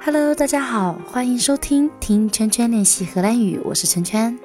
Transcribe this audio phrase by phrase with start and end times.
[0.00, 4.38] Hello，大家好，欢迎收听听圈圈练习荷兰语，我是圈圈。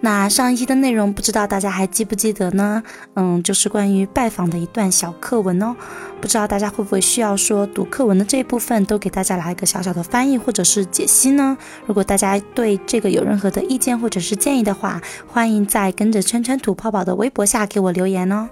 [0.00, 2.82] 那上一期的内容不知道大家还记不记得呢？
[3.14, 5.74] 嗯，就是关于拜访的一段小课文哦。
[6.20, 11.56] 不知道大家会不会需要说读课文的这一部分都给大家来一个小小的翻译或者是解析呢？
[11.86, 18.48] 如果大家对这个有任何的意见或者是建议的话，欢迎在跟着圈圈吐泡泡的微博下给我留言哦。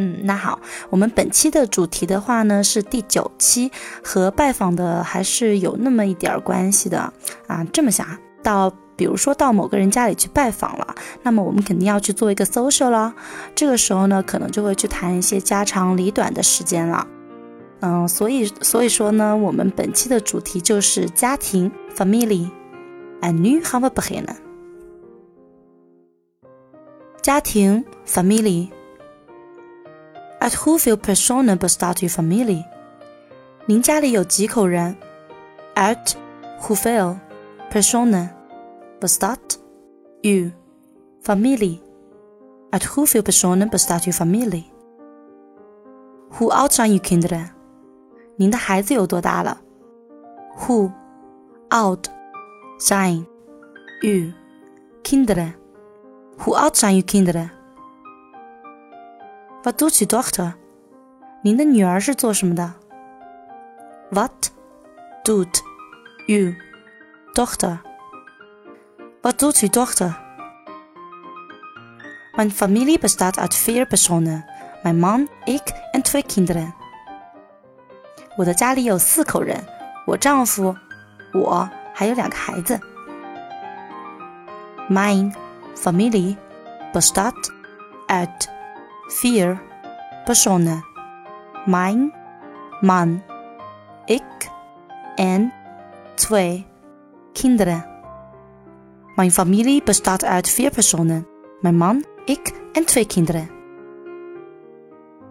[0.00, 0.60] 嗯，那好，
[0.90, 7.12] 我们本期的主题的话呢是第九期，和拜访的还是有那么一点关系的
[7.48, 7.64] 啊。
[7.72, 8.06] 这么想，
[8.40, 13.12] 到比如说到某个人家里去拜访了，那么我们肯定要去做一个 social 了。
[13.56, 17.04] 这个时候呢，可能就会去谈一些家长里短的时间了。
[17.80, 22.48] 嗯，所以所以说呢，我们本期的主题就是家庭 family。
[23.20, 24.36] En nu gaan we beginnen。
[27.20, 28.68] 家庭 family。
[30.47, 32.65] Uit hoeveel personen bestaat uw familie?
[33.65, 34.97] 您家里有几口人？
[35.73, 36.17] Uit
[36.59, 37.19] hoeveel
[37.69, 38.35] personen
[38.99, 39.59] bestaat
[40.21, 40.51] uw
[41.21, 41.81] familie?
[42.69, 44.71] Uit hoeveel personen bestaat uw familie?
[46.29, 47.51] Hoe oud zijn uw kinderen?
[48.35, 49.57] 您的孩子有多大了？
[50.55, 50.91] Hoe
[51.69, 52.11] oud
[52.77, 53.27] zijn
[54.01, 54.31] uw
[55.01, 55.55] kinderen?
[56.37, 57.51] Hoe oud zijn uw kinderen?
[59.63, 60.53] Wat doet uw dochter？
[61.41, 62.73] 您的女儿是做什么的？
[64.11, 64.51] Wat
[65.23, 65.61] doet
[66.27, 66.53] uw
[67.33, 70.21] dochter？Wat doet uw dochter?
[72.35, 74.45] Mijn familie bestaat uit vier personen.
[74.83, 76.73] Mijn man, ik en twee kinderen.
[78.35, 79.63] 我的家里有四口人，
[80.05, 80.75] 我丈夫，
[81.33, 82.79] 我还有两个孩子。
[84.89, 85.33] Mijn
[85.75, 86.35] familie
[86.91, 87.51] bestaat
[88.07, 88.49] uit
[89.07, 89.61] vier
[90.25, 90.85] personen.
[91.65, 92.13] Mijn
[92.81, 93.23] man,
[94.05, 94.49] ik
[95.15, 95.53] en
[96.15, 96.65] twee
[97.33, 97.85] kinderen.
[99.15, 101.27] Mijn familie bestaat uit vier personen.
[101.61, 103.49] Mijn man, ik en twee kinderen.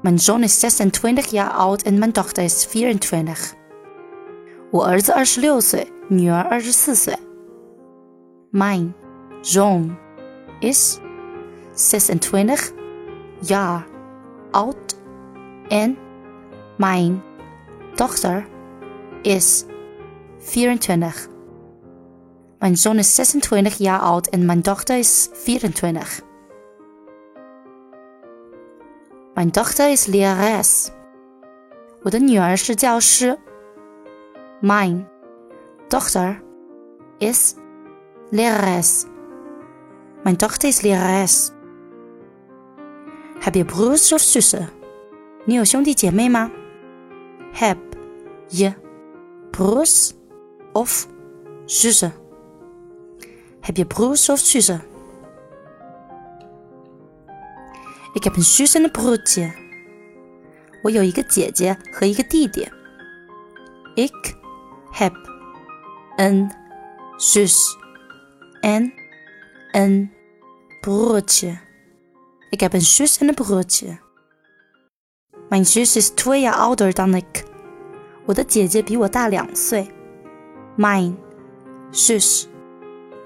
[0.02, 3.54] Mijn zoon is 26 jaar oud en mijn dochter is 24.
[4.70, 7.14] 我儿子二十六岁，女儿二十四岁。
[8.50, 8.94] Mijn
[9.42, 9.96] zoon
[10.60, 10.98] is
[11.74, 12.72] 26
[13.40, 13.86] jaar
[14.50, 14.96] oud
[15.68, 15.98] en
[16.76, 17.22] mijn
[17.94, 18.46] dochter
[19.22, 19.64] is
[20.38, 21.28] 24.
[22.58, 26.20] Mijn zoon is 26 jaar oud en mijn dochter is 24.
[29.34, 30.90] Mijn dochter is lerares.
[32.04, 33.38] 我的女儿是教师。
[34.60, 35.08] Mijn
[35.88, 36.42] dochter
[37.18, 37.54] is
[38.30, 39.06] lerares.
[40.22, 41.52] Mijn dochter is lerares.
[43.40, 44.68] Heb je broers of zussen?
[45.44, 46.50] 你有兄弟姐妹吗？
[47.52, 47.78] Heb
[48.50, 48.72] je
[49.50, 50.14] broers
[50.72, 51.06] of
[51.66, 52.12] zussen?
[53.60, 54.82] Heb je broers of zussen?
[58.14, 59.52] Ik heb een zus en een broertje.
[60.82, 62.68] 我有一个姐姐和一个弟弟。
[63.94, 64.34] Ik
[64.92, 65.12] heb
[66.16, 66.52] een
[67.16, 67.76] zus
[68.60, 68.92] en
[69.72, 70.10] een
[70.80, 71.58] broertje.
[72.50, 73.98] Ik heb een zus en een broertje.
[75.48, 77.44] Mijn zus is twee jaar ouder dan ik.
[78.26, 79.90] 我的姐姐比我大两岁。
[80.76, 81.18] Mijn
[81.90, 82.48] zus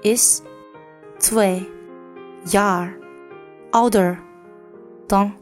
[0.01, 0.41] is
[1.17, 1.69] twee
[2.43, 2.97] jaar
[3.71, 4.19] ouder
[5.07, 5.37] dan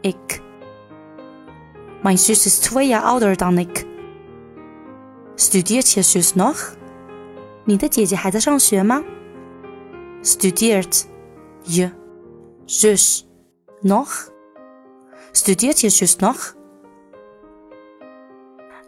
[0.00, 0.42] ik.
[2.02, 3.86] Mijn zus is twee jaar ouder dan ik.
[5.34, 6.76] Studeert je zus nog?
[7.64, 9.02] 你的姐姐还在上学吗？
[10.22, 11.06] Studeert
[11.62, 11.90] je
[12.65, 13.25] zus
[13.81, 14.07] nog?
[15.33, 16.53] Studeert je zus nog?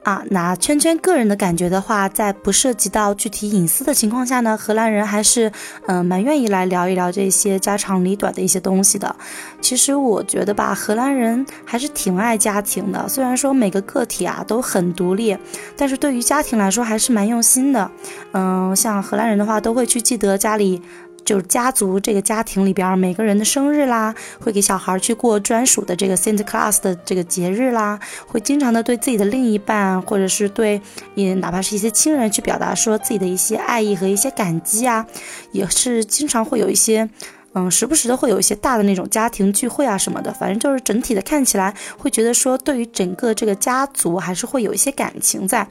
[0.04, 5.52] 啊，那圈圈个人的感觉的话，在不涉及到具体隐私的情况下呢，荷兰人还是
[5.88, 9.16] 嗯蛮愿意来聊一聊这些家长里短的一些东西的。
[9.62, 13.10] 其实我觉得吧，荷兰人还是挺爱家庭的。
[13.10, 15.36] 虽然说每个个体啊都很独立，
[15.76, 17.90] 但是对于家庭来说还是蛮用心的。
[18.34, 20.84] 嗯，像荷兰人的话，都会去记得家里。
[21.26, 30.80] 就是家族这个家庭里边每个人的生日啦，会给小孩去过专属的这个 Saint Class 的这个节日啦，会经常的对自己的另一半或者是对
[31.16, 35.06] 你哪怕是一些亲人去表达说自己的一些爱意和一些感激啊，
[35.52, 37.10] 也是经常会有一些，
[37.58, 45.66] 嗯，时不时的会有一些大的那种家庭聚会啊什么的，反正就是整体的看起来会觉得说对于整个这个家族还是会有一些感情在。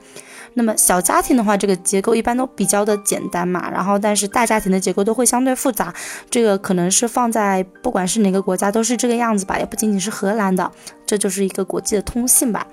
[0.54, 5.92] 那么小家庭的话，这个结构一般都比较的简单嘛，然后但是大家庭的结构都会相对复杂，
[6.30, 10.70] 这个可能是放在不管是哪个国家都是这个样子吧，也不仅仅是荷兰的，
[11.04, 12.66] 这就是一个国际的通信吧。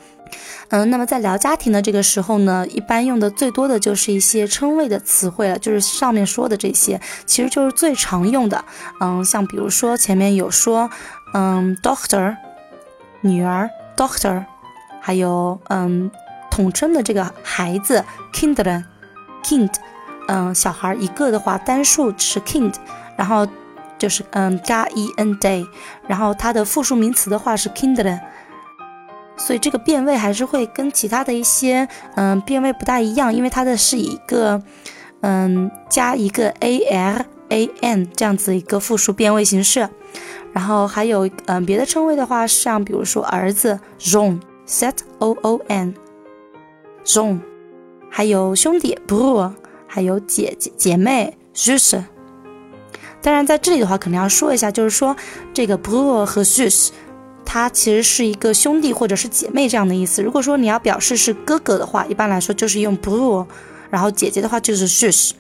[0.70, 8.64] 嗯，那么在聊家庭的这个时候呢，一般用的最多的就是一些称谓的词汇了，就是上面说的这些，其实就是最常用的。
[9.00, 10.90] 嗯，像比如说前面有说，
[11.34, 12.36] 嗯，doctor，
[13.22, 14.46] 女儿，doctor，
[15.02, 16.10] 还有嗯，
[16.50, 18.04] 统称的这个孩子
[18.34, 19.74] ，kindred，kind，
[20.28, 22.74] 嗯，小孩一个的话，单数是 kind，
[23.18, 23.46] 然后
[23.98, 25.68] 就是嗯加 e n day，
[26.08, 28.20] 然后它的复数名词的话是 kindred。
[29.42, 34.62] 所以这个变位还是会跟其他的一些嗯变位不大一样，因为它的是一个
[35.22, 39.90] 嗯加一个 a l a n 这样子一个复数变位形式。
[40.54, 45.94] 然后还有嗯别的称谓的话，像比如说儿子 zon set o o n
[47.04, 47.40] zon，
[48.10, 49.52] 还有兄弟 bro，
[49.88, 52.04] 还有姐姐姐妹 zus。
[53.22, 55.16] 当然在这里的话，肯定要说一下，就是说
[55.54, 56.90] 这个 bro 和 zus。
[57.54, 60.24] 它其实是一个兄弟或者是姐妹这样的意思。
[60.24, 63.46] 如果说你要表示是哥哥的话，一般来说就是用 bro，
[63.90, 65.32] 然后姐姐的话就是 sus。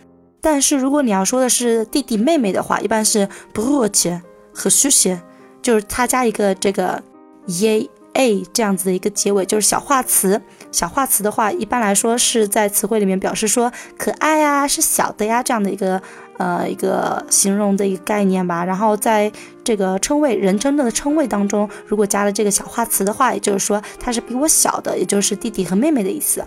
[0.41, 4.21] 但是如果你要说的是弟弟妹妹的话，一般是 bro 切
[4.53, 5.17] 和 sus，
[5.61, 7.01] 就是它加一个这个
[7.45, 10.41] e a 这样子的一个结尾，就是小化词。
[10.69, 16.01] 小化词的话，一般来说是在词汇里面表示说可爱呀，是小的呀这样的一个。
[16.37, 18.65] 呃，一个形容的一个概念吧。
[18.65, 19.31] 然后在
[19.63, 26.43] 这个称谓人称的称谓当中，如果加了这个小化词的话，也就是说他是比我小的，也就是弟弟和妹妹的意思。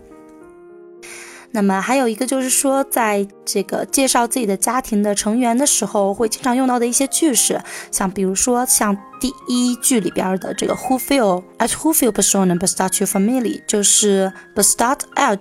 [1.52, 7.60] 那么还有一个就是说，在这个介绍自己的家庭的成员的时候，会经常用到的一些句式，
[7.92, 15.38] 像比如说像第一句里边的这个 Who feel at who feel personen bestart your family，就是 bestart out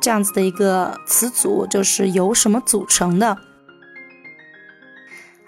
[0.00, 3.38] 这样子的一个词组，就是由什么组成的。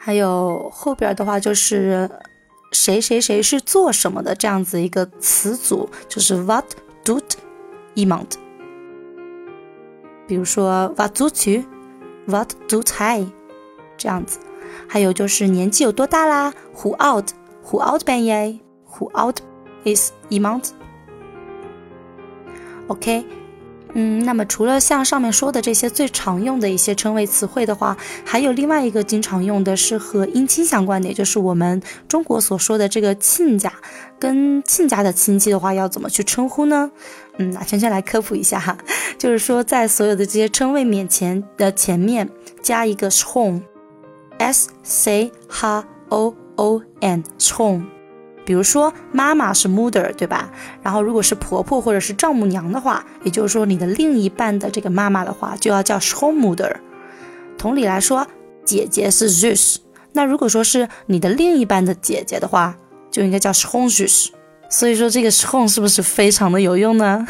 [0.07, 2.09] 还有后边的话就是
[2.71, 6.65] 谁谁谁是做什么的这样子一个词组，就是 what
[7.05, 7.21] do
[7.97, 8.29] iemand。
[10.29, 13.27] 比如说 what do you，what d o t I，
[13.97, 14.39] 这样子。
[14.87, 19.39] 还有就是年纪有多大啦，who old，who old ben ye，who old
[19.85, 20.67] is iemand？OK。
[23.99, 27.97] 嗯，那么除了像上面说的这些最常用的一些称谓词汇的话，
[28.27, 33.73] 还有另外一个经常用的是和姻亲相关的，也就是我们中国所说的这个亲家，
[34.19, 36.91] 跟亲家的亲戚的话要怎么去称呼呢？
[37.39, 38.77] 嗯，那圈圈来科普一下哈，
[39.17, 42.29] 就是说在所有的这些称谓面前的前面
[42.61, 47.96] 加一个 home，s c h o o n，home。
[48.47, 50.49] 比如说妈妈是 mother，对吧？
[50.83, 56.75] 然后如果是婆婆或者是丈母娘的话，也就是说你的另一半的这个妈妈的话，就要叫 schoolmother。
[57.59, 58.27] 同理来说，
[58.65, 59.79] 姐姐是 Zeus，
[60.13, 62.77] 那如果说是你的另一半的姐姐的话，
[63.11, 64.29] 就应该叫 schoolzus。
[64.71, 67.27] 所以说这个 s h o n 是不是非常的有用呢？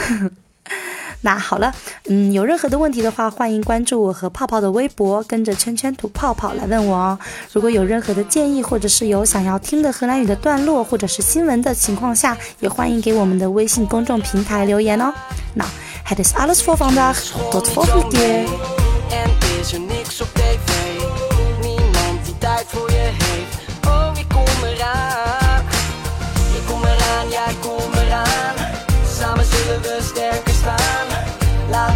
[1.23, 1.73] 那好了，
[2.09, 7.19] 嗯，有任何的问题的话，欢迎关注我和泡泡的微博，跟着圈圈吐泡泡来问我哦。
[7.53, 15.13] 如果有任何的建议，或者是有想要听的荷兰语的段落或者是新闻的情况下，也欢迎给我们的微信公众平台留言哦。
[15.55, 15.65] 那
[16.07, 17.17] ，het is alles voor vandaag.
[17.51, 18.47] Tot volgende keer.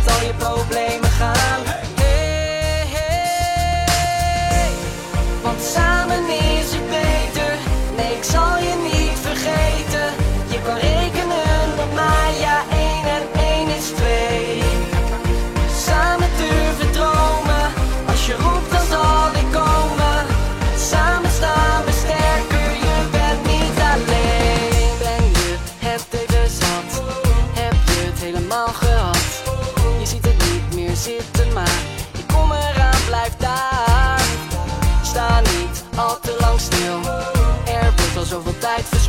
[0.04, 0.69] that's all you blow.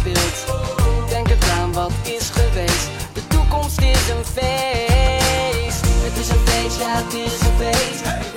[0.03, 2.89] Denk eraan wat is geweest.
[3.13, 5.81] De toekomst is een feest.
[5.81, 8.30] Het is een feest, ja, het is een feest.